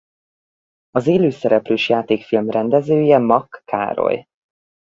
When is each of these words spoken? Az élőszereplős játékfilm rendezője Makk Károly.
Az 0.89 1.07
élőszereplős 1.07 1.89
játékfilm 1.89 2.49
rendezője 2.49 3.17
Makk 3.17 3.61
Károly. 3.65 4.27